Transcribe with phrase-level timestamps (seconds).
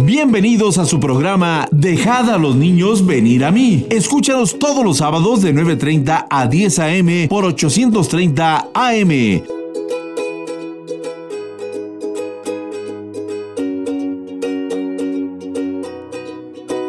[0.00, 3.84] Bienvenidos a su programa Dejad a los niños venir a mí.
[3.90, 7.26] Escúchanos todos los sábados de 9.30 a 10 a.m.
[7.28, 9.42] por 830 AM.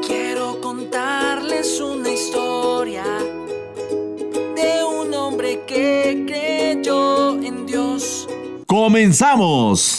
[0.05, 3.04] Quiero contarles una historia
[4.55, 8.28] de un hombre que creyó en Dios.
[8.68, 9.98] ¡Comenzamos!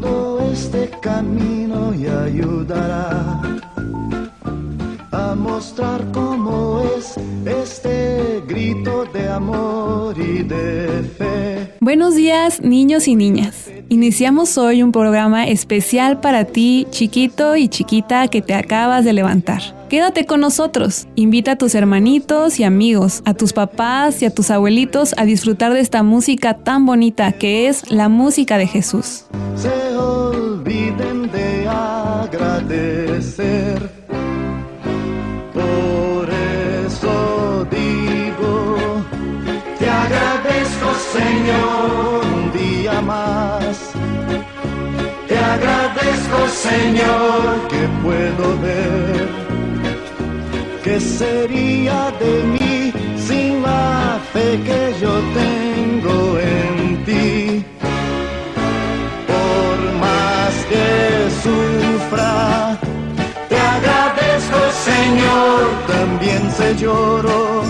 [0.00, 3.40] todo este camino y ayudará
[5.12, 7.14] a mostrar cómo es
[7.46, 11.76] este grito de amor y de fe.
[11.80, 13.70] Buenos días, niños y niñas.
[13.94, 19.62] Iniciamos hoy un programa especial para ti, chiquito y chiquita que te acabas de levantar.
[19.88, 21.06] Quédate con nosotros.
[21.14, 25.72] Invita a tus hermanitos y amigos, a tus papás y a tus abuelitos a disfrutar
[25.72, 29.26] de esta música tan bonita que es la música de Jesús.
[29.54, 32.98] Se olviden de agradecer.
[35.52, 36.28] Por
[36.84, 38.76] eso digo,
[39.78, 41.93] te agradezco Señor
[46.48, 49.28] Señor que puedo ver.
[50.82, 52.92] ¿Qué sería de mí
[53.26, 57.64] sin la fe que yo tengo en ti?
[59.32, 60.88] Por más que
[61.44, 62.78] sufra,
[63.48, 64.58] te agradezco
[64.90, 67.62] Señor, también se lloro.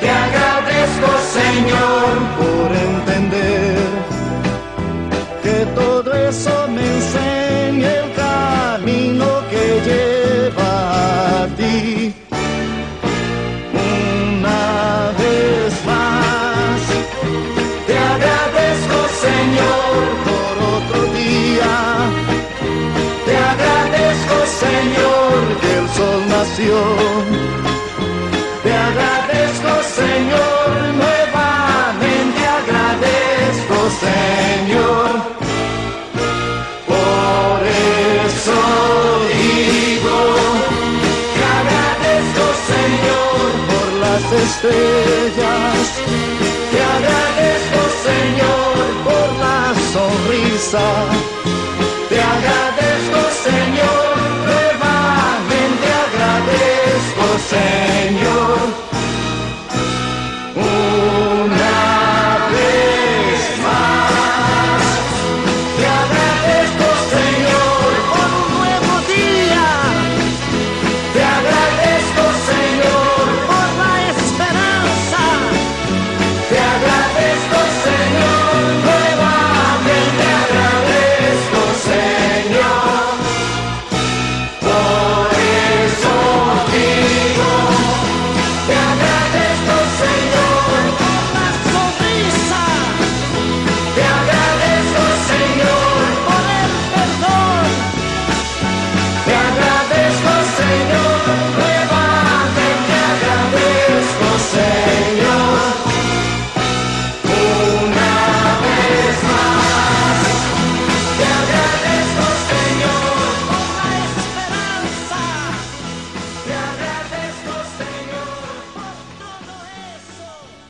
[0.00, 2.08] Te agradezco Señor
[2.40, 3.78] por entender
[5.42, 7.39] que todo eso me enseña
[44.30, 46.00] las estrellas.
[46.70, 51.39] Te agradezco Señor por la sonrisa.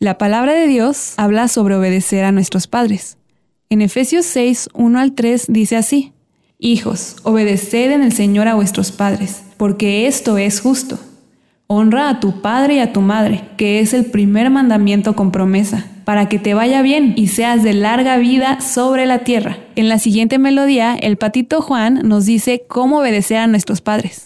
[0.03, 3.19] La palabra de Dios habla sobre obedecer a nuestros padres.
[3.69, 6.14] En Efesios 6, 1 al 3 dice así,
[6.58, 10.99] Hijos, obedeced en el Señor a vuestros padres, porque esto es justo.
[11.67, 15.85] Honra a tu padre y a tu madre, que es el primer mandamiento con promesa,
[16.06, 19.58] para que te vaya bien y seas de larga vida sobre la tierra.
[19.76, 24.25] En la siguiente melodía, el patito Juan nos dice cómo obedecer a nuestros padres.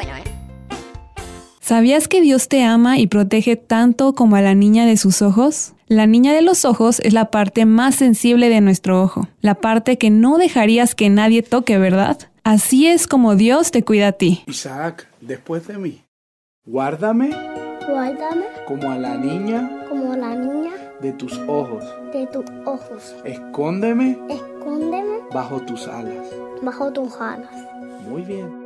[0.00, 0.24] ¿eh?
[1.60, 5.72] ¿Sabías que Dios te ama y protege tanto como a la niña de sus ojos?
[5.88, 9.98] La niña de los ojos es la parte más sensible de nuestro ojo, la parte
[9.98, 12.18] que no dejarías que nadie toque, ¿verdad?
[12.44, 14.44] Así es como Dios te cuida a ti.
[14.46, 16.02] Isaac, después de mí,
[16.64, 17.30] guárdame.
[17.88, 18.44] Guárdame.
[18.66, 19.84] Como a la niña.
[19.88, 20.72] Como la niña.
[21.00, 21.84] De tus ojos.
[22.12, 23.14] De tus ojos.
[23.24, 24.18] Escóndeme.
[24.28, 25.18] Escóndeme.
[25.32, 26.26] Bajo tus alas.
[26.62, 27.54] Bajo tus alas.
[28.08, 28.65] Muy bien.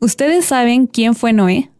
[0.00, 1.70] ¿ustedes saben quién fue Noé?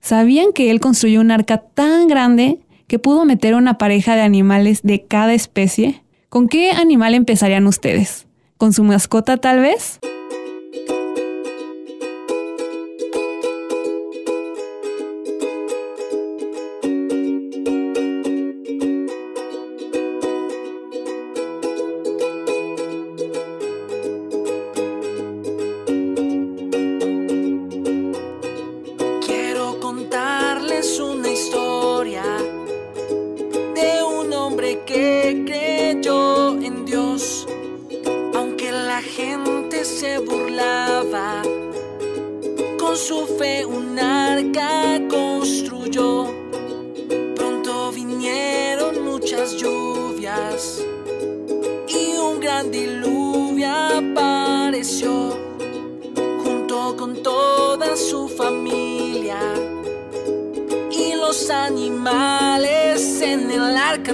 [0.00, 4.82] ¿Sabían que él construyó un arca tan grande que pudo meter una pareja de animales
[4.82, 6.02] de cada especie?
[6.28, 8.26] ¿Con qué animal empezarían ustedes?
[8.56, 9.98] ¿Con su mascota tal vez?
[61.30, 64.10] Los animales en el arca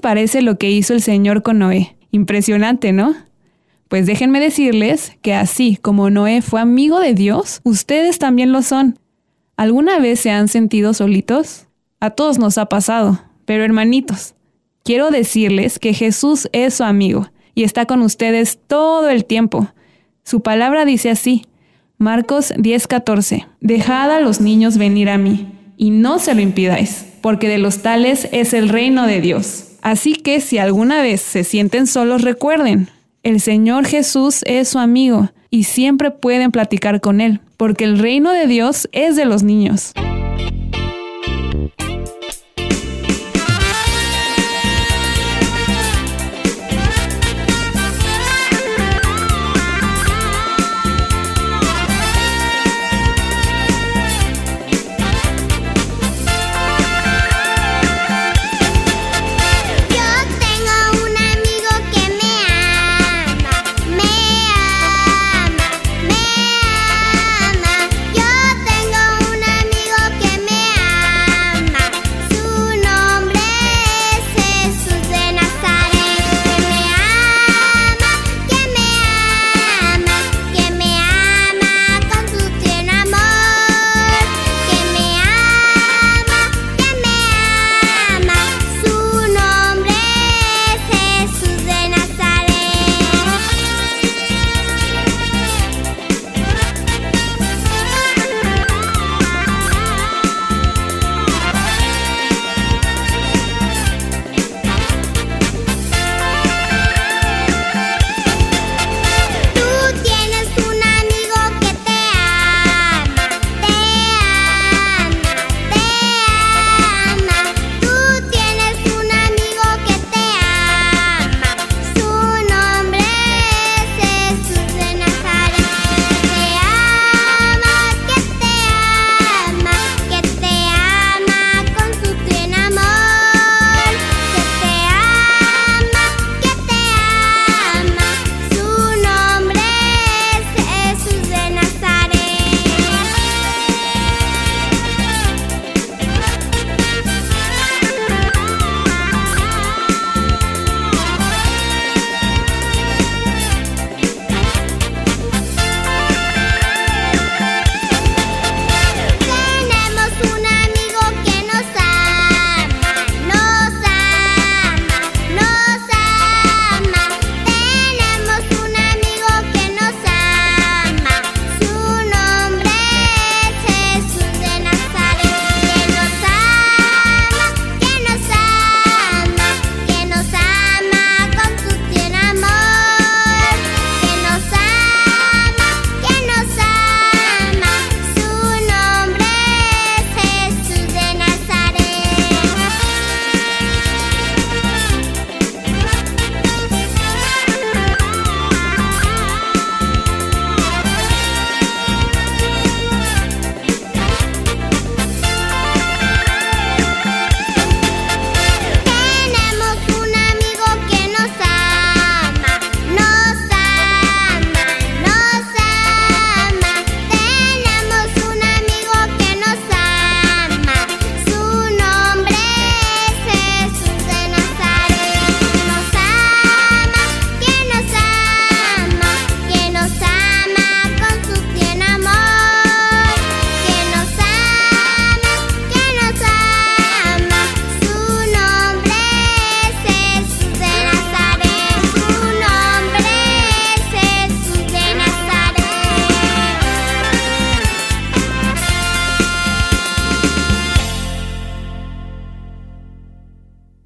[0.00, 1.96] parece lo que hizo el Señor con Noé?
[2.10, 3.14] Impresionante, ¿no?
[3.88, 8.98] Pues déjenme decirles que así como Noé fue amigo de Dios, ustedes también lo son.
[9.56, 11.66] ¿Alguna vez se han sentido solitos?
[12.00, 14.34] A todos nos ha pasado, pero hermanitos,
[14.84, 19.68] quiero decirles que Jesús es su amigo y está con ustedes todo el tiempo.
[20.22, 21.46] Su palabra dice así,
[21.96, 27.48] Marcos 10:14, Dejad a los niños venir a mí, y no se lo impidáis, porque
[27.48, 29.67] de los tales es el reino de Dios.
[29.82, 32.88] Así que si alguna vez se sienten solos, recuerden,
[33.22, 38.32] el Señor Jesús es su amigo y siempre pueden platicar con Él, porque el reino
[38.32, 39.92] de Dios es de los niños.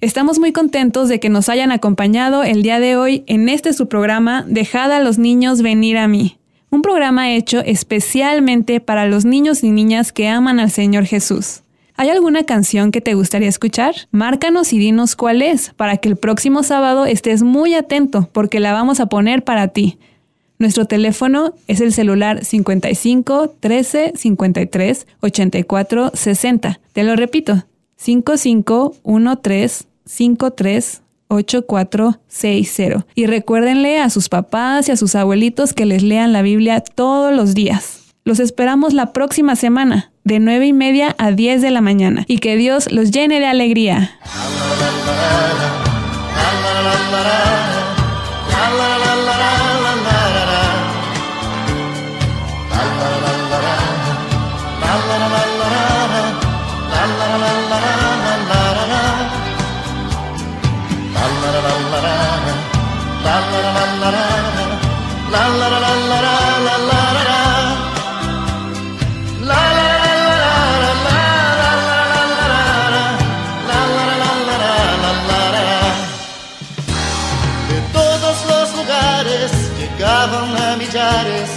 [0.03, 3.87] Estamos muy contentos de que nos hayan acompañado el día de hoy en este su
[3.87, 6.39] programa Dejad a los niños venir a mí.
[6.71, 11.63] Un programa hecho especialmente para los niños y niñas que aman al Señor Jesús.
[11.95, 13.95] ¿Hay alguna canción que te gustaría escuchar?
[14.11, 18.73] Márcanos y dinos cuál es, para que el próximo sábado estés muy atento, porque la
[18.73, 20.01] vamos a poner para ti.
[20.59, 26.81] Nuestro teléfono es el celular 55 13 53 84 60.
[26.93, 27.67] Te lo repito,
[27.99, 28.97] 55
[29.41, 33.07] 13 53 8460.
[33.15, 37.35] Y recuérdenle a sus papás y a sus abuelitos que les lean la Biblia todos
[37.35, 38.01] los días.
[38.25, 42.39] Los esperamos la próxima semana, de 9 y media a 10 de la mañana, y
[42.39, 44.19] que Dios los llene de alegría.
[80.03, 81.51] Llegaban a millares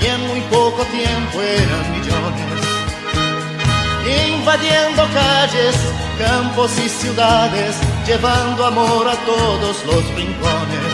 [0.00, 2.58] y en muy poco tiempo eran millones.
[4.30, 5.76] Invadiendo calles,
[6.18, 10.87] campos y ciudades, llevando amor a todos los rincones.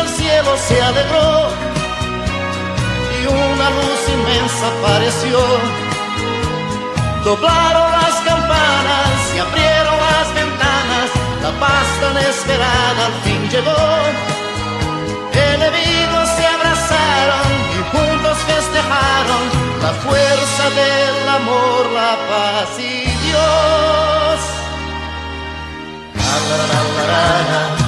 [0.00, 1.48] El cielo se alegró
[3.16, 5.38] y una luz inmensa apareció.
[7.24, 11.08] Doblaron las campanas y abrieron las ventanas,
[11.42, 13.86] la paz tan esperada al fin llegó.
[15.52, 19.42] Enemigos se abrazaron y juntos festejaron
[19.82, 24.38] la fuerza del amor, la paz y Dios.
[26.14, 26.66] La, la,
[27.12, 27.87] la,